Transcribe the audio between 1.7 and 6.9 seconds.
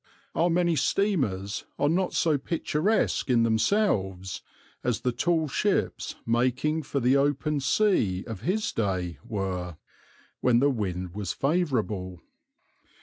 are not so picturesque in themselves as the tall ships making